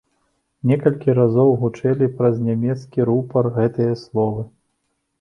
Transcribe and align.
Некалькі 0.71 1.15
разоў 1.19 1.53
гучэлі 1.65 2.09
праз 2.23 2.35
нямецкі 2.49 2.99
рупар 3.13 3.55
гэтыя 3.63 3.93
словы. 4.09 4.43